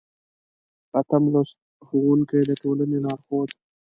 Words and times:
اتلسم 0.99 1.23
لوست: 1.33 1.57
ښوونکی 1.87 2.39
د 2.49 2.51
ټولنې 2.61 2.97
لارښود 3.05 3.49